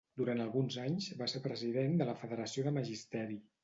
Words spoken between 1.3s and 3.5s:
ser president de la Federació de Magisteri.